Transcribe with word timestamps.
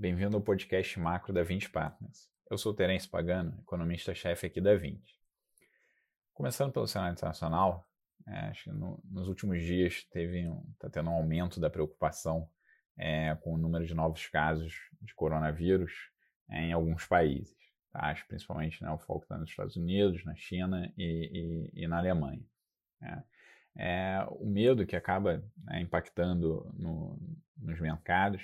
bem-vindo 0.00 0.34
ao 0.34 0.42
podcast 0.42 0.98
macro 0.98 1.30
da 1.30 1.42
20 1.42 1.68
Partners. 1.68 2.26
Eu 2.50 2.56
sou 2.56 2.72
Terence 2.72 3.06
Pagano, 3.06 3.54
economista-chefe 3.60 4.46
aqui 4.46 4.58
da 4.58 4.74
20. 4.74 4.98
Começando 6.32 6.72
pelo 6.72 6.86
cenário 6.86 7.12
internacional, 7.12 7.86
é, 8.26 8.38
acho 8.46 8.64
que 8.64 8.70
no, 8.70 8.98
nos 9.04 9.28
últimos 9.28 9.62
dias 9.62 10.02
teve 10.04 10.48
um, 10.48 10.64
tá 10.78 10.88
tendo 10.88 11.10
um 11.10 11.12
aumento 11.12 11.60
da 11.60 11.68
preocupação 11.68 12.48
é, 12.96 13.36
com 13.42 13.52
o 13.52 13.58
número 13.58 13.84
de 13.84 13.92
novos 13.92 14.26
casos 14.26 14.72
de 15.02 15.14
coronavírus 15.14 15.92
é, 16.48 16.62
em 16.62 16.72
alguns 16.72 17.04
países, 17.04 17.54
tá? 17.92 18.06
acho 18.06 18.26
principalmente 18.26 18.82
né, 18.82 18.90
o 18.90 18.98
foco 18.98 19.24
está 19.24 19.36
nos 19.36 19.50
Estados 19.50 19.76
Unidos, 19.76 20.24
na 20.24 20.34
China 20.34 20.90
e, 20.96 21.68
e, 21.74 21.82
e 21.84 21.86
na 21.86 21.98
Alemanha. 21.98 22.42
Né. 22.98 23.22
É, 23.76 24.26
o 24.30 24.46
medo 24.46 24.86
que 24.86 24.96
acaba 24.96 25.44
né, 25.58 25.82
impactando 25.82 26.74
no, 26.78 27.20
nos 27.58 27.78
mercados 27.78 28.42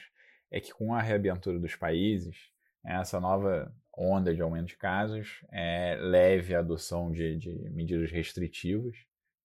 é 0.51 0.61
que 0.61 0.73
com 0.73 0.95
a 0.95 1.03
reabertura 1.03 1.59
dos 1.59 1.75
países, 1.75 2.37
essa 2.85 3.21
nova 3.21 3.75
onda 3.97 4.35
de 4.35 4.43
aumento 4.43 4.69
de 4.69 4.77
casos 4.77 5.41
é, 5.51 5.97
leve 6.01 6.55
à 6.55 6.61
adoção 6.61 7.11
de, 7.11 7.37
de 7.37 7.71
medidas 7.71 8.11
restritivas 8.11 8.97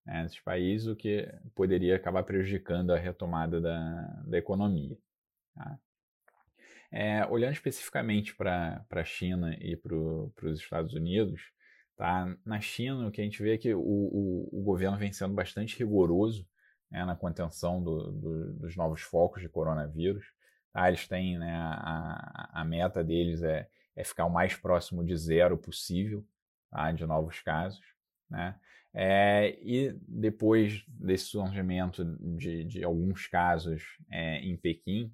né, 0.06 0.24
nesses 0.24 0.40
países, 0.40 0.88
o 0.88 0.96
que 0.96 1.28
poderia 1.56 1.96
acabar 1.96 2.24
prejudicando 2.24 2.92
a 2.92 2.98
retomada 2.98 3.62
da, 3.62 4.24
da 4.26 4.38
economia. 4.38 4.98
Tá? 5.56 5.80
É, 6.92 7.26
olhando 7.28 7.54
especificamente 7.54 8.36
para 8.36 8.86
a 8.92 9.04
China 9.04 9.56
e 9.62 9.78
para 9.78 9.96
os 9.96 10.60
Estados 10.60 10.94
Unidos, 10.94 11.42
tá? 11.96 12.36
na 12.46 12.60
China 12.60 13.08
o 13.08 13.12
que 13.12 13.22
a 13.22 13.24
gente 13.24 13.42
vê 13.42 13.56
é 13.56 13.58
que 13.58 13.74
o, 13.74 13.80
o, 13.80 14.50
o 14.52 14.64
governo 14.64 14.98
vem 14.98 15.14
sendo 15.14 15.34
bastante 15.34 15.78
rigoroso 15.80 16.46
né, 16.92 17.06
na 17.06 17.16
contenção 17.16 17.82
do, 17.82 18.12
do, 18.12 18.54
dos 18.56 18.76
novos 18.76 19.02
focos 19.02 19.42
de 19.42 19.48
coronavírus. 19.48 20.26
Tá? 20.74 20.88
Eles 20.88 21.08
têm 21.08 21.38
né, 21.38 21.54
a, 21.54 22.62
a 22.62 22.66
meta 22.66 23.04
deles 23.04 23.44
é, 23.44 23.68
é 23.96 24.04
ficar 24.04 24.26
o 24.26 24.30
mais 24.30 24.56
próximo 24.56 25.04
de 25.04 25.16
zero 25.16 25.58
possível 25.58 26.26
tá? 26.70 26.92
de 26.92 27.06
novos 27.06 27.40
casos. 27.40 27.84
Né? 28.30 28.56
É, 28.94 29.58
e 29.62 29.94
depois 30.08 30.84
desse 30.88 31.26
surgimento 31.26 32.04
de, 32.38 32.66
de 32.66 32.84
alguns 32.84 33.28
casos 33.28 33.84
é, 34.10 34.40
em 34.40 34.58
Pequim, 34.58 35.14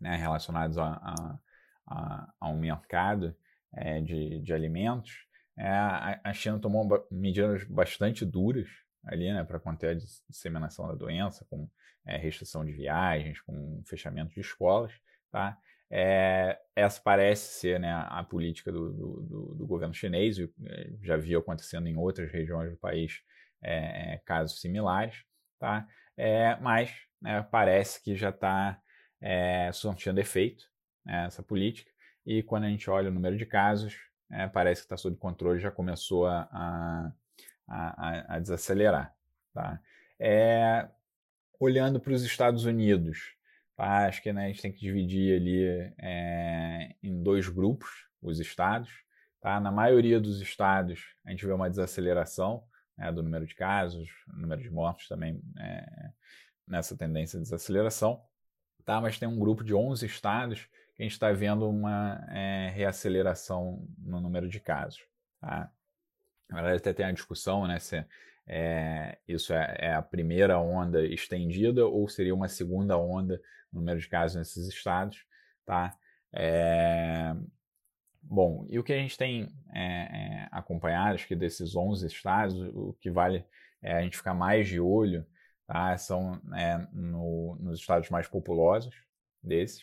né, 0.00 0.16
relacionados 0.16 0.76
a, 0.76 0.94
a, 0.94 1.38
a, 1.86 2.34
a, 2.40 2.48
um 2.50 2.58
mercado 2.58 3.34
é, 3.72 4.00
de, 4.00 4.40
de 4.40 4.52
alimentos, 4.52 5.26
é, 5.56 5.68
a, 5.68 6.32
China 6.32 6.58
tomou 6.58 7.06
medidas 7.10 7.64
bastante 7.64 8.24
duras 8.24 8.68
ali 9.04 9.32
né, 9.32 9.44
para 9.44 9.58
conter 9.58 9.90
a 9.90 9.94
disseminação 10.28 10.86
da 10.86 10.94
doença, 10.94 11.46
com 11.48 11.68
é, 12.06 12.16
restrição 12.16 12.64
de 12.64 12.72
viagens, 12.72 13.40
com 13.40 13.82
fechamento 13.84 14.32
de 14.32 14.40
escolas. 14.40 14.92
Tá? 15.30 15.56
É, 15.90 16.58
essa 16.74 17.00
parece 17.02 17.60
ser 17.60 17.80
né, 17.80 17.92
a 17.92 18.22
política 18.24 18.72
do, 18.72 18.92
do, 18.92 19.54
do, 19.54 19.66
governo 19.66 19.94
chinês, 19.94 20.38
é, 20.38 20.90
já 21.02 21.16
viu 21.16 21.40
acontecendo 21.40 21.86
em 21.86 21.96
outras 21.96 22.32
regiões 22.32 22.70
do 22.70 22.78
país 22.78 23.20
é, 23.62 24.14
é 24.14 24.18
casos 24.24 24.60
similares, 24.60 25.22
tá? 25.58 25.86
É, 26.16 26.56
mas 26.60 26.94
né, 27.20 27.46
parece 27.50 28.02
que 28.02 28.16
já 28.16 28.30
está 28.30 28.80
é, 29.20 29.70
surtindo 29.72 30.20
efeito 30.20 30.64
né, 31.04 31.26
essa 31.26 31.42
política, 31.42 31.90
e 32.24 32.42
quando 32.42 32.64
a 32.64 32.68
gente 32.68 32.88
olha 32.88 33.10
o 33.10 33.14
número 33.14 33.36
de 33.36 33.44
casos, 33.44 33.94
é, 34.30 34.48
parece 34.48 34.82
que 34.82 34.86
está 34.86 34.96
sob 34.96 35.16
controle, 35.16 35.60
já 35.60 35.70
começou 35.70 36.26
a, 36.26 36.48
a, 36.50 37.12
a, 37.66 38.36
a 38.36 38.38
desacelerar. 38.38 39.14
Tá? 39.52 39.80
olhando 41.58 42.00
para 42.00 42.12
os 42.12 42.24
Estados 42.24 42.64
Unidos, 42.64 43.34
tá? 43.76 44.06
acho 44.06 44.22
que 44.22 44.32
né, 44.32 44.46
a 44.46 44.48
gente 44.48 44.62
tem 44.62 44.72
que 44.72 44.80
dividir 44.80 45.40
ali 45.40 45.94
é, 45.98 46.94
em 47.02 47.22
dois 47.22 47.48
grupos 47.48 47.88
os 48.20 48.40
estados. 48.40 48.90
Tá? 49.40 49.60
Na 49.60 49.70
maioria 49.70 50.20
dos 50.20 50.40
estados, 50.40 51.14
a 51.24 51.30
gente 51.30 51.44
vê 51.44 51.52
uma 51.52 51.68
desaceleração 51.68 52.64
né, 52.96 53.10
do 53.12 53.22
número 53.22 53.46
de 53.46 53.54
casos, 53.54 54.08
número 54.28 54.62
de 54.62 54.70
mortos 54.70 55.08
também 55.08 55.42
é, 55.58 56.10
nessa 56.66 56.96
tendência 56.96 57.38
de 57.38 57.44
desaceleração. 57.44 58.22
Tá? 58.84 59.00
Mas 59.00 59.18
tem 59.18 59.28
um 59.28 59.38
grupo 59.38 59.64
de 59.64 59.74
11 59.74 60.04
estados 60.06 60.68
que 60.94 61.02
a 61.02 61.04
gente 61.04 61.12
está 61.12 61.32
vendo 61.32 61.68
uma 61.68 62.24
é, 62.30 62.70
reaceleração 62.70 63.86
no 63.98 64.20
número 64.20 64.48
de 64.48 64.60
casos. 64.60 65.00
Tá? 65.40 65.70
Na 66.52 66.62
verdade, 66.62 66.78
até 66.78 66.92
tem 66.92 67.06
a 67.06 67.12
discussão 67.12 67.66
né, 67.66 67.78
se 67.78 68.04
é, 68.46 69.18
isso 69.26 69.52
é, 69.52 69.76
é, 69.78 69.94
a 69.94 70.02
primeira 70.02 70.58
onda 70.58 71.04
estendida 71.06 71.86
ou 71.86 72.08
seria 72.08 72.34
uma 72.34 72.48
segunda 72.48 72.98
onda 72.98 73.40
número 73.72 73.98
de 73.98 74.08
casos 74.08 74.36
nesses 74.36 74.68
estados, 74.68 75.24
tá? 75.64 75.96
É, 76.32 77.34
bom, 78.20 78.66
e 78.68 78.78
o 78.78 78.84
que 78.84 78.92
a 78.92 78.98
gente 78.98 79.16
tem 79.16 79.48
é, 79.72 79.82
é, 79.82 80.48
acompanhado, 80.50 81.14
acho 81.14 81.26
que 81.26 81.36
desses 81.36 81.74
11 81.74 82.06
estados, 82.06 82.60
o 82.74 82.94
que 83.00 83.10
vale 83.10 83.44
é 83.80 83.94
a 83.94 84.02
gente 84.02 84.16
ficar 84.16 84.34
mais 84.34 84.68
de 84.68 84.80
olho, 84.80 85.26
tá? 85.66 85.96
São 85.96 86.40
é, 86.54 86.86
no, 86.92 87.56
nos 87.60 87.80
estados 87.80 88.10
mais 88.10 88.28
populosos 88.28 88.94
desses, 89.42 89.82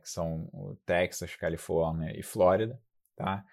que 0.00 0.08
são 0.08 0.48
Texas, 0.86 1.34
Califórnia 1.34 2.16
e 2.16 2.22
Flórida, 2.22 2.80
tá? 3.16 3.44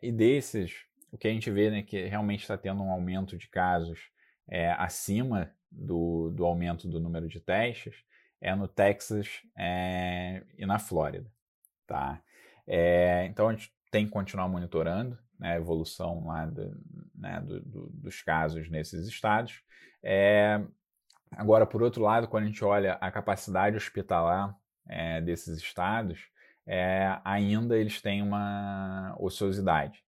e 0.00 0.12
desses, 0.12 0.84
o 1.14 1.18
que 1.18 1.28
a 1.28 1.30
gente 1.30 1.48
vê 1.48 1.70
né, 1.70 1.80
que 1.80 2.06
realmente 2.06 2.40
está 2.40 2.58
tendo 2.58 2.82
um 2.82 2.90
aumento 2.90 3.38
de 3.38 3.48
casos 3.48 4.10
é, 4.48 4.72
acima 4.72 5.54
do, 5.70 6.28
do 6.30 6.44
aumento 6.44 6.88
do 6.88 6.98
número 6.98 7.28
de 7.28 7.38
testes 7.40 7.94
é 8.40 8.52
no 8.52 8.66
Texas 8.66 9.40
é, 9.56 10.42
e 10.58 10.66
na 10.66 10.80
Flórida. 10.80 11.30
Tá? 11.86 12.20
É, 12.66 13.26
então 13.26 13.48
a 13.48 13.52
gente 13.52 13.72
tem 13.92 14.06
que 14.06 14.10
continuar 14.10 14.48
monitorando 14.48 15.16
né, 15.38 15.52
a 15.52 15.56
evolução 15.56 16.26
lá 16.26 16.46
do, 16.46 16.76
né, 17.14 17.40
do, 17.40 17.60
do, 17.60 17.90
dos 17.90 18.20
casos 18.20 18.68
nesses 18.68 19.06
estados. 19.06 19.62
É, 20.02 20.60
agora, 21.30 21.64
por 21.64 21.80
outro 21.80 22.02
lado, 22.02 22.26
quando 22.26 22.42
a 22.42 22.46
gente 22.48 22.64
olha 22.64 22.94
a 22.94 23.08
capacidade 23.12 23.76
hospitalar 23.76 24.52
é, 24.88 25.20
desses 25.20 25.58
estados, 25.58 26.28
é, 26.66 27.20
ainda 27.24 27.78
eles 27.78 28.02
têm 28.02 28.20
uma 28.20 29.14
ociosidade. 29.20 30.02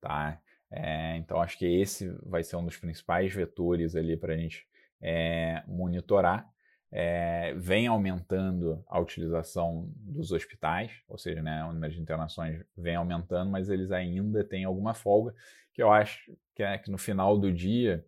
Tá? 0.00 0.38
É, 0.70 1.16
então, 1.16 1.40
acho 1.40 1.58
que 1.58 1.66
esse 1.66 2.08
vai 2.22 2.42
ser 2.42 2.56
um 2.56 2.64
dos 2.64 2.76
principais 2.76 3.32
vetores 3.32 3.94
ali 3.94 4.16
para 4.16 4.34
a 4.34 4.36
gente 4.36 4.66
é, 5.00 5.62
monitorar. 5.66 6.48
É, 6.96 7.52
vem 7.56 7.88
aumentando 7.88 8.84
a 8.86 9.00
utilização 9.00 9.90
dos 9.96 10.30
hospitais, 10.30 10.92
ou 11.08 11.18
seja, 11.18 11.42
né, 11.42 11.64
o 11.64 11.72
número 11.72 11.92
de 11.92 12.00
internações 12.00 12.64
vem 12.76 12.94
aumentando, 12.94 13.50
mas 13.50 13.68
eles 13.68 13.90
ainda 13.90 14.44
têm 14.44 14.64
alguma 14.64 14.94
folga, 14.94 15.34
que 15.72 15.82
eu 15.82 15.92
acho 15.92 16.32
que, 16.54 16.62
é, 16.62 16.78
que 16.78 16.92
no 16.92 16.98
final 16.98 17.36
do 17.36 17.52
dia 17.52 18.04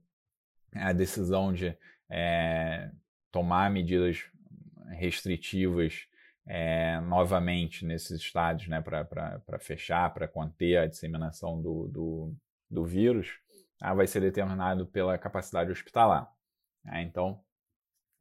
a 0.73 0.93
decisão 0.93 1.53
de 1.53 1.77
é, 2.09 2.91
tomar 3.33 3.71
medidas 3.71 4.25
restritivas 4.91 6.06
é, 6.47 7.00
novamente 7.00 7.84
nesses 7.84 8.21
estádios 8.21 8.69
né, 8.69 8.81
para 8.81 9.59
fechar, 9.59 10.15
para 10.15 10.28
conter 10.28 10.78
a 10.78 10.87
disseminação 10.87 11.61
do, 11.61 11.88
do, 11.88 12.37
do 12.71 12.84
vírus 12.84 13.38
ah, 13.81 13.94
vai 13.94 14.06
ser 14.06 14.21
determinado 14.21 14.87
pela 14.87 15.19
capacidade 15.19 15.71
hospitalar. 15.71 16.31
Ah, 16.87 17.03
então, 17.03 17.41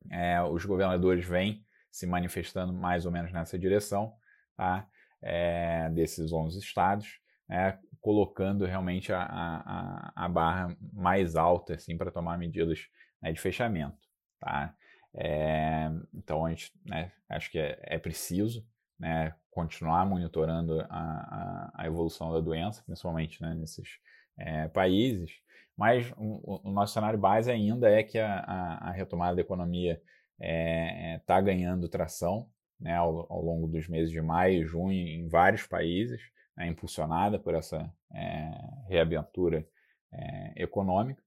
é, 0.09 0.41
os 0.41 0.66
governadores 0.66 1.25
vêm 1.25 1.66
se 1.91 2.06
manifestando 2.06 2.73
mais 2.73 3.05
ou 3.05 3.11
menos 3.11 3.31
nessa 3.31 3.57
direção, 3.57 4.13
tá? 4.55 4.88
É, 5.22 5.89
desses 5.91 6.31
11 6.31 6.59
estados, 6.59 7.19
é, 7.50 7.78
colocando 8.02 8.66
realmente 8.66 9.11
a, 9.11 9.23
a, 9.23 10.25
a, 10.25 10.29
barra 10.29 10.75
mais 10.93 11.35
alta 11.35 11.73
assim, 11.73 11.97
para 11.97 12.11
tomar 12.11 12.37
medidas 12.37 12.87
né, 13.22 13.31
de 13.31 13.40
fechamento. 13.40 13.97
Tá? 14.40 14.75
É, 15.16 15.90
então, 16.14 16.46
a 16.46 16.49
gente, 16.49 16.72
né, 16.85 17.11
acho 17.29 17.49
que 17.49 17.58
é, 17.58 17.79
é 17.81 17.97
preciso 17.97 18.64
né, 18.99 19.34
continuar 19.49 20.05
monitorando 20.05 20.81
a, 20.90 21.72
a, 21.73 21.87
evolução 21.87 22.31
da 22.31 22.40
doença, 22.40 22.84
principalmente 22.84 23.41
né, 23.41 23.55
nesses 23.55 23.99
é, 24.37 24.67
países, 24.67 25.32
mas 25.78 26.11
o, 26.17 26.61
o, 26.64 26.72
nosso 26.72 26.93
cenário 26.93 27.20
base 27.20 27.52
ainda 27.52 27.90
é 27.90 28.03
que 28.03 28.17
a, 28.17 28.40
a, 28.40 28.90
a 28.90 28.91
retomada 28.91 29.35
da 29.35 29.41
economia 29.41 29.93
está 29.93 30.47
é, 30.47 31.14
é 31.16 31.20
tá 31.26 31.41
ganhando 31.41 31.90
tração 31.90 32.49
né, 32.79 32.96
ao, 32.96 33.32
ao, 33.32 33.41
longo 33.41 33.67
dos 33.67 33.87
meses 33.87 34.11
de 34.11 34.22
maio 34.22 34.61
e 34.61 34.66
junho 34.66 34.93
em 34.93 35.28
vários 35.28 35.66
países, 35.66 36.22
né, 36.55 36.67
impulsionada 36.67 37.40
por 37.40 37.55
essa 37.55 37.91
é, 38.14 38.52
reabertura 38.87 39.66
é, 40.14 40.64
econômica, 40.64 41.22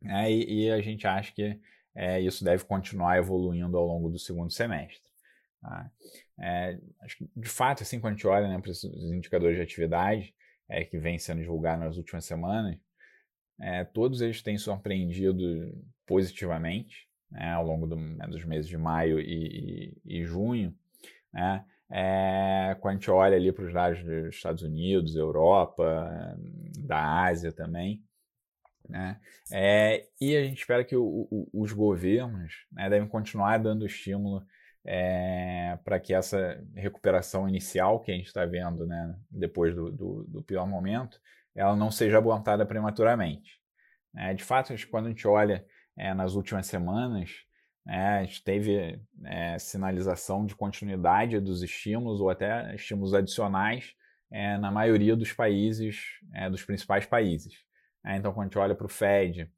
né, 0.00 0.30
e, 0.30 0.66
e, 0.66 0.70
a 0.70 0.80
gente 0.80 1.06
acha 1.06 1.32
que 1.32 1.58
é, 1.94 2.20
isso 2.20 2.44
deve 2.44 2.64
continuar 2.64 3.18
evoluindo 3.18 3.76
ao 3.76 3.86
longo 3.86 4.08
do 4.08 4.18
segundo 4.18 4.52
semestre. 4.52 5.10
Tá? 5.60 5.90
que, 7.18 7.30
de 7.36 7.48
fato, 7.48 7.82
assim, 7.82 8.00
quando 8.00 8.14
a 8.14 8.16
gente 8.16 8.26
olha 8.26 8.48
né, 8.48 8.58
para 8.58 8.70
os 8.70 8.84
indicadores 9.12 9.56
de 9.56 9.62
atividade, 9.62 10.34
é, 10.70 10.84
que 10.84 10.98
vem 10.98 11.18
sendo 11.18 11.40
divulgado 11.40 11.84
nas 11.84 11.96
últimas 11.96 12.24
semanas, 12.24 12.78
é, 13.60 13.84
todos 13.84 14.22
eles 14.22 14.40
têm 14.42 14.56
surpreendido 14.56 15.44
positivamente 16.06 17.08
né, 17.30 17.50
ao 17.52 17.66
longo 17.66 17.86
do, 17.86 17.96
né, 17.96 18.26
dos 18.26 18.44
meses 18.44 18.68
de 18.68 18.78
maio 18.78 19.20
e, 19.20 19.94
e, 20.06 20.20
e 20.20 20.24
junho. 20.24 20.74
Né, 21.32 21.64
é, 21.90 22.76
quando 22.80 22.94
a 22.94 22.98
gente 22.98 23.10
olha 23.10 23.36
ali 23.36 23.52
para 23.52 23.64
os 23.64 23.74
lados 23.74 24.02
dos 24.02 24.34
Estados 24.34 24.62
Unidos, 24.62 25.16
Europa, 25.16 26.36
da 26.78 27.24
Ásia 27.24 27.52
também. 27.52 28.02
Né? 28.88 29.20
É, 29.52 30.06
e 30.20 30.36
a 30.36 30.42
gente 30.44 30.58
espera 30.58 30.84
que 30.84 30.96
o, 30.96 31.28
o, 31.30 31.48
os 31.52 31.72
governos 31.72 32.66
né, 32.72 32.88
devem 32.88 33.08
continuar 33.08 33.58
dando 33.58 33.86
estímulo 33.86 34.44
é, 34.84 35.78
para 35.84 36.00
que 36.00 36.14
essa 36.14 36.62
recuperação 36.74 37.48
inicial 37.48 38.00
que 38.00 38.10
a 38.10 38.14
gente 38.14 38.26
está 38.26 38.44
vendo 38.46 38.86
né, 38.86 39.14
depois 39.30 39.74
do, 39.74 39.90
do, 39.90 40.24
do, 40.24 40.42
pior 40.42 40.66
momento, 40.66 41.20
ela 41.54 41.76
não 41.76 41.90
seja 41.90 42.18
abortada 42.18 42.64
prematuramente. 42.64 43.60
É, 44.16 44.34
de 44.34 44.42
fato, 44.42 44.74
quando 44.90 45.06
a 45.06 45.08
gente 45.10 45.26
olha 45.26 45.64
é, 45.96 46.14
nas 46.14 46.34
últimas 46.34 46.66
semanas, 46.66 47.30
é, 47.86 48.18
a 48.18 48.24
gente 48.24 48.42
teve 48.42 49.00
é, 49.24 49.58
sinalização 49.58 50.46
de 50.46 50.54
continuidade 50.54 51.40
dos 51.40 51.62
estímulos 51.62 52.20
ou 52.20 52.30
até 52.30 52.74
estímulos 52.74 53.14
adicionais 53.14 53.94
na 54.60 54.70
maioria 54.70 55.16
dos 55.16 55.32
países, 55.32 56.20
dos 56.52 56.62
principais 56.62 57.04
países. 57.04 57.64
É, 58.04 58.16
então, 58.16 58.32
quando 58.32 58.42
a 58.42 58.48
gente 58.48 58.58
olha 58.58 58.76
para 58.76 58.86
o 58.86 58.88
Fed, 58.88 59.50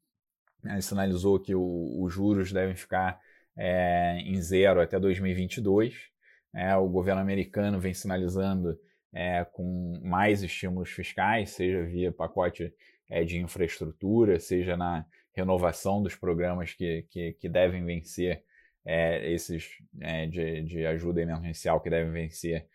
sinalizou 0.81 1.39
que 1.39 1.53
os 1.53 2.11
juros 2.11 2.51
devem 2.51 2.75
ficar 2.75 3.19
é, 3.57 4.19
em 4.19 4.41
zero 4.41 4.81
até 4.81 4.99
2022. 4.99 6.11
É, 6.53 6.75
o 6.75 6.87
governo 6.87 7.21
americano 7.21 7.79
vem 7.79 7.93
sinalizando 7.93 8.77
é, 9.13 9.43
com 9.45 9.99
mais 10.03 10.43
estímulos 10.43 10.89
fiscais, 10.89 11.51
seja 11.51 11.83
via 11.83 12.11
pacote 12.11 12.73
é, 13.09 13.23
de 13.23 13.37
infraestrutura, 13.39 14.39
seja 14.39 14.75
na 14.75 15.05
renovação 15.35 16.01
dos 16.01 16.15
programas 16.15 16.73
que, 16.73 17.05
que, 17.09 17.33
que 17.33 17.49
devem 17.49 17.85
vencer, 17.85 18.43
é, 18.85 19.31
esses 19.31 19.69
é, 20.01 20.27
de, 20.27 20.63
de, 20.63 20.85
ajuda 20.85 21.21
emergencial 21.21 21.79
que 21.79 21.89
devem 21.89 22.11
vencer 22.11 22.67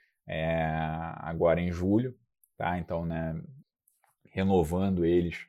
agora 1.20 1.60
em 1.60 1.70
julho. 1.70 2.14
Tá? 2.56 2.78
Então, 2.78 3.06
né, 3.06 3.40
renovando 4.30 5.04
eles 5.04 5.46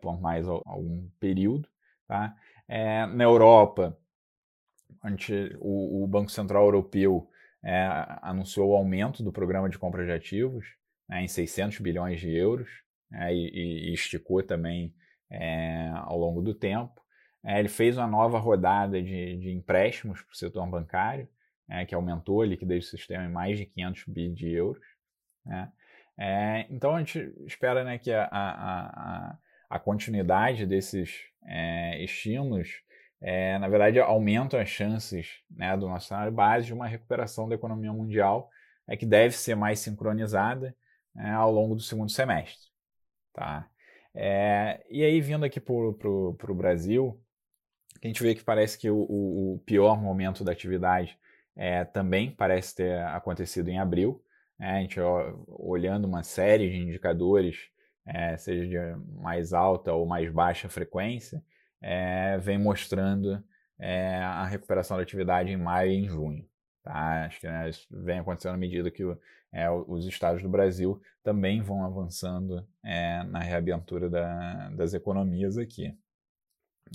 por 0.00 0.20
mais 0.20 0.46
algum 0.46 1.08
período. 1.20 1.68
Tá? 2.06 2.34
na 3.14 3.24
Europa, 3.24 3.98
o, 5.60 6.04
o 6.04 6.06
Banco 6.06 6.30
Central 6.30 6.64
Europeu 6.64 7.28
é, 7.62 7.86
anunciou 8.22 8.70
o 8.70 8.76
aumento 8.76 9.22
do 9.22 9.32
programa 9.32 9.68
de 9.68 9.78
compra 9.78 10.04
de 10.04 10.12
ativos 10.12 10.66
né, 11.08 11.22
em 11.22 11.28
600 11.28 11.80
bilhões 11.80 12.20
de 12.20 12.30
euros 12.30 12.68
é, 13.12 13.32
e, 13.32 13.90
e, 13.90 13.94
esticou 13.94 14.42
também 14.42 14.94
é, 15.30 15.90
ao 15.94 16.18
longo 16.18 16.42
do 16.42 16.54
tempo. 16.54 17.00
É, 17.44 17.58
ele 17.58 17.68
fez 17.68 17.96
uma 17.96 18.06
nova 18.06 18.38
rodada 18.38 19.02
de, 19.02 19.36
de 19.38 19.50
empréstimos 19.50 20.22
para 20.22 20.32
o 20.32 20.36
setor 20.36 20.66
bancário, 20.68 21.28
é, 21.68 21.84
que 21.84 21.94
aumentou 21.94 22.42
a 22.42 22.46
liquidez 22.46 22.84
do 22.84 22.90
sistema 22.90 23.24
em 23.24 23.32
mais 23.32 23.58
de 23.58 23.66
500 23.66 24.04
bi 24.08 24.32
de 24.32 24.50
euros. 24.50 24.84
Né. 25.44 25.72
É, 26.18 26.66
então 26.70 26.94
a 26.94 26.98
gente 26.98 27.32
espera 27.46 27.84
né, 27.84 27.98
que 27.98 28.12
a, 28.12 28.24
a, 28.24 29.30
a, 29.30 29.38
a 29.70 29.78
continuidade 29.78 30.66
desses 30.66 31.26
estímulos 32.00 32.82
é, 33.20 33.58
na 33.58 33.68
verdade, 33.68 33.98
aumentam 33.98 34.60
as 34.60 34.68
chances 34.68 35.42
né, 35.50 35.76
do 35.76 35.88
nosso 35.88 36.08
cenário 36.08 36.32
base 36.32 36.66
de 36.66 36.74
uma 36.74 36.86
recuperação 36.86 37.48
da 37.48 37.54
economia 37.54 37.92
mundial, 37.92 38.50
é, 38.86 38.96
que 38.96 39.04
deve 39.04 39.36
ser 39.36 39.54
mais 39.54 39.80
sincronizada 39.80 40.74
é, 41.16 41.30
ao 41.30 41.50
longo 41.50 41.74
do 41.74 41.82
segundo 41.82 42.10
semestre. 42.10 42.68
Tá? 43.32 43.68
É, 44.14 44.84
e 44.88 45.04
aí, 45.04 45.20
vindo 45.20 45.44
aqui 45.44 45.60
para 45.60 45.74
o 45.74 46.54
Brasil, 46.54 47.20
a 48.02 48.06
gente 48.06 48.22
vê 48.22 48.34
que 48.34 48.44
parece 48.44 48.78
que 48.78 48.88
o, 48.88 48.96
o 48.98 49.62
pior 49.66 50.00
momento 50.00 50.44
da 50.44 50.52
atividade 50.52 51.18
é, 51.56 51.84
também 51.84 52.30
parece 52.30 52.76
ter 52.76 53.00
acontecido 53.06 53.68
em 53.68 53.78
abril. 53.78 54.22
Né? 54.58 54.70
a 54.70 54.80
gente 54.80 55.00
ó, 55.00 55.34
olhando 55.48 56.06
uma 56.06 56.22
série 56.22 56.70
de 56.70 56.76
indicadores, 56.76 57.68
é, 58.06 58.36
seja 58.36 58.66
de 58.66 59.20
mais 59.20 59.52
alta 59.52 59.92
ou 59.92 60.06
mais 60.06 60.30
baixa 60.32 60.68
frequência, 60.68 61.42
é, 61.80 62.38
vem 62.38 62.58
mostrando 62.58 63.42
é, 63.78 64.16
a 64.16 64.44
recuperação 64.44 64.96
da 64.96 65.02
atividade 65.02 65.50
em 65.50 65.56
maio 65.56 65.90
e 65.90 65.96
em 65.96 66.08
junho. 66.08 66.48
Tá? 66.82 67.26
Acho 67.26 67.40
que 67.40 67.46
né, 67.46 67.68
isso 67.68 67.86
vem 67.90 68.18
acontecendo 68.18 68.54
à 68.54 68.58
medida 68.58 68.90
que 68.90 69.04
é, 69.52 69.70
os 69.70 70.06
estados 70.06 70.42
do 70.42 70.48
Brasil 70.48 71.00
também 71.22 71.62
vão 71.62 71.84
avançando 71.84 72.66
é, 72.84 73.22
na 73.24 73.40
reabertura 73.40 74.10
da, 74.10 74.70
das 74.70 74.94
economias 74.94 75.56
aqui. 75.56 75.96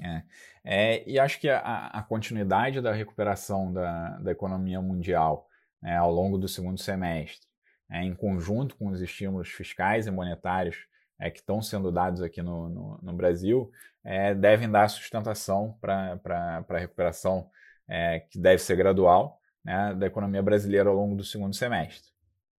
É, 0.02 0.24
é, 0.64 1.10
e 1.10 1.20
acho 1.20 1.40
que 1.40 1.48
a, 1.48 1.88
a, 1.88 2.02
continuidade 2.02 2.82
da 2.82 2.92
recuperação 2.92 3.72
da, 3.72 4.18
da 4.18 4.32
economia 4.32 4.82
mundial 4.82 5.48
né, 5.80 5.96
ao 5.98 6.12
longo 6.12 6.38
do 6.38 6.48
segundo 6.48 6.80
semestre, 6.80 7.48
é, 7.92 8.02
em 8.04 8.16
conjunto 8.16 8.76
com 8.76 8.88
os 8.88 9.02
estímulos 9.02 9.50
fiscais 9.50 10.08
e 10.08 10.12
monetários 10.12 10.88
é, 11.20 11.30
que 11.30 11.40
estão 11.40 11.62
sendo 11.62 11.92
dados 11.92 12.22
aqui 12.22 12.42
no, 12.42 12.70
no, 12.70 13.00
no 13.02 13.14
Brasil 13.14 13.72
é, 14.04 14.36
devem 14.36 14.70
dar 14.70 14.90
sustentação 14.90 15.78
para 15.80 16.20
a 16.68 16.78
recuperação 16.78 17.50
é, 17.88 18.20
que 18.20 18.38
deve 18.38 18.62
ser 18.62 18.76
gradual 18.76 19.40
né, 19.64 19.94
da 19.94 20.08
economia 20.08 20.42
brasileira 20.42 20.90
ao 20.90 20.96
longo 20.96 21.16
do 21.16 21.24
segundo 21.24 21.56
semestre. 21.56 22.12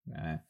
Né? 0.07 0.41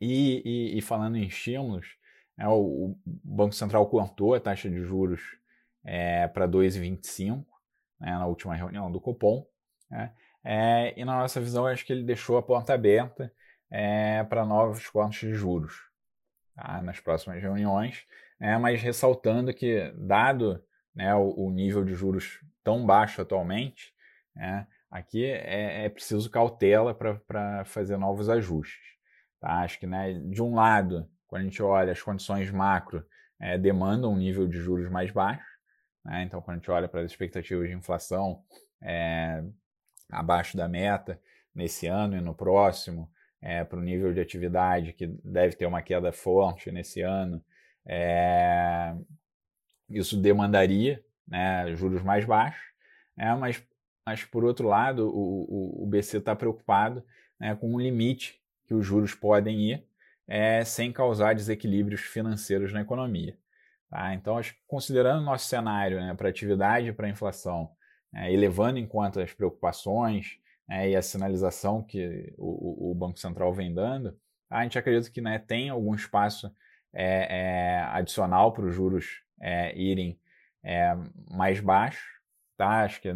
E, 0.00 0.42
e, 0.44 0.78
e, 0.78 0.82
falando 0.82 1.16
em 1.16 1.26
estímulos, 1.26 1.98
é, 2.38 2.48
o, 2.48 2.54
o, 2.54 2.98
Banco 3.04 3.54
Central 3.54 3.86
cortou 3.88 4.34
a 4.34 4.40
taxa 4.40 4.70
de 4.70 4.82
juros 4.82 5.20
é, 5.84 6.26
para 6.28 6.48
2,25 6.48 7.44
né, 8.00 8.12
na 8.12 8.26
última 8.26 8.54
reunião 8.54 8.90
do 8.90 9.00
Copom. 9.00 9.46
Né? 9.90 10.12
É, 10.42 10.98
e 10.98 11.04
na 11.04 11.18
nossa 11.18 11.40
visão, 11.40 11.66
acho 11.66 11.84
que 11.84 11.92
ele 11.92 12.02
deixou 12.02 12.38
a 12.38 12.42
porta 12.42 12.72
aberta 12.72 13.30
é, 13.70 14.24
para 14.24 14.46
novos 14.46 14.88
cortes 14.88 15.28
de 15.28 15.34
juros 15.34 15.89
tá, 16.54 16.82
nas 16.82 17.00
próximas 17.00 17.40
reuniões, 17.42 18.04
né, 18.38 18.56
mas 18.58 18.80
ressaltando 18.80 19.52
que, 19.52 19.92
dado 19.96 20.62
né, 20.94 21.14
o, 21.14 21.46
o, 21.46 21.50
nível 21.50 21.84
de 21.84 21.94
juros 21.94 22.40
tão 22.64 22.84
baixo 22.84 23.20
atualmente, 23.20 23.94
né, 24.34 24.66
aqui 24.90 25.24
é, 25.24 25.84
é, 25.84 25.88
preciso 25.88 26.30
cautela 26.30 26.94
para 26.94 27.64
fazer 27.64 27.96
novos 27.96 28.28
ajustes. 28.28 28.98
Tá? 29.40 29.60
Acho 29.60 29.78
que, 29.78 29.86
né, 29.86 30.12
de 30.12 30.42
um 30.42 30.54
lado, 30.54 31.08
quando 31.26 31.42
a 31.42 31.44
gente 31.44 31.62
olha 31.62 31.92
as 31.92 32.02
condições 32.02 32.50
macro, 32.50 33.04
é, 33.38 33.56
demandam 33.56 34.12
um 34.12 34.16
nível 34.16 34.46
de 34.46 34.58
juros 34.58 34.90
mais 34.90 35.10
baixo. 35.10 35.48
Né? 36.04 36.24
Então, 36.24 36.42
quando 36.42 36.56
a 36.56 36.58
gente 36.58 36.70
olha 36.70 36.88
para 36.88 37.00
as 37.00 37.10
expectativas 37.10 37.68
de 37.68 37.74
inflação 37.74 38.42
é, 38.82 39.42
abaixo 40.10 40.56
da 40.56 40.68
meta 40.68 41.20
nesse 41.54 41.86
ano 41.86 42.16
e 42.16 42.20
no 42.20 42.34
próximo, 42.34 43.10
é, 43.42 43.64
para 43.64 43.78
o 43.78 43.82
nível 43.82 44.12
de 44.12 44.20
atividade, 44.20 44.92
que 44.92 45.06
deve 45.24 45.56
ter 45.56 45.66
uma 45.66 45.82
queda 45.82 46.12
forte 46.12 46.70
nesse 46.70 47.00
ano, 47.00 47.42
é, 47.86 48.94
isso 49.88 50.16
demandaria 50.16 51.02
né, 51.26 51.74
juros 51.74 52.02
mais 52.02 52.24
baixos, 52.24 52.62
é, 53.16 53.34
mas, 53.34 53.62
mas, 54.06 54.24
por 54.24 54.44
outro 54.44 54.68
lado, 54.68 55.08
o, 55.08 55.80
o, 55.80 55.84
o 55.84 55.86
BC 55.86 56.18
está 56.18 56.34
preocupado 56.34 57.04
né, 57.38 57.54
com 57.54 57.74
o 57.74 57.80
limite 57.80 58.40
que 58.66 58.74
os 58.74 58.84
juros 58.84 59.14
podem 59.14 59.70
ir 59.70 59.84
é, 60.28 60.64
sem 60.64 60.92
causar 60.92 61.34
desequilíbrios 61.34 62.02
financeiros 62.02 62.72
na 62.72 62.82
economia. 62.82 63.36
Tá? 63.90 64.14
Então, 64.14 64.40
considerando 64.66 65.20
o 65.20 65.24
nosso 65.24 65.48
cenário 65.48 65.98
né, 65.98 66.14
para 66.14 66.28
atividade 66.28 66.88
e 66.88 66.92
para 66.92 67.08
inflação, 67.08 67.70
é, 68.14 68.32
e 68.32 68.36
levando 68.36 68.78
em 68.78 68.86
conta 68.86 69.22
as 69.22 69.32
preocupações 69.32 70.38
é, 70.70 70.88
e 70.88 70.96
a 70.96 71.02
sinalização 71.02 71.82
que 71.82 72.32
o, 72.38 72.92
o, 72.92 72.94
Banco 72.94 73.18
Central 73.18 73.52
vem 73.52 73.74
dando, 73.74 74.16
a 74.48 74.62
gente 74.62 74.78
acredita 74.78 75.10
que 75.10 75.20
né, 75.20 75.36
tem 75.36 75.68
algum 75.68 75.92
espaço 75.96 76.54
é, 76.92 77.26
é, 77.28 77.82
adicional 77.88 78.52
para 78.52 78.64
os 78.64 78.72
juros 78.72 79.24
é, 79.40 79.76
irem 79.76 80.16
é, 80.62 80.94
mais 81.28 81.58
baixos. 81.58 82.04
Tá? 82.56 82.84
Acho 82.84 83.00
que 83.00 83.08
a 83.08 83.14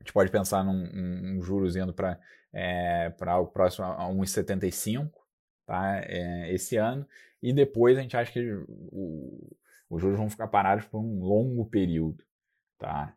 gente 0.00 0.12
pode 0.14 0.30
pensar 0.30 0.64
num, 0.64 1.42
juros 1.42 1.76
indo 1.76 1.92
para 1.92 2.18
é, 2.50 3.12
algo 3.26 3.52
próximo 3.52 3.84
a 3.84 4.08
1,75 4.08 5.10
tá? 5.66 6.00
esse 6.48 6.78
ano, 6.78 7.06
e 7.42 7.52
depois 7.52 7.98
a 7.98 8.00
gente 8.00 8.16
acha 8.16 8.32
que 8.32 8.54
o, 8.66 9.54
os 9.90 10.00
juros 10.00 10.18
vão 10.18 10.30
ficar 10.30 10.48
parados 10.48 10.86
por 10.86 10.98
um 10.98 11.20
longo 11.20 11.66
período. 11.66 12.24
Tá? 12.78 13.14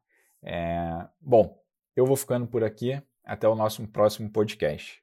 bom, 1.22 1.58
eu 1.96 2.05
vou 2.05 2.17
ficando 2.17 2.46
por 2.46 2.62
aqui. 2.65 3.01
Até 3.24 3.48
o 3.48 3.56
nosso 3.56 3.88
próximo 3.88 4.30
podcast. 4.30 5.01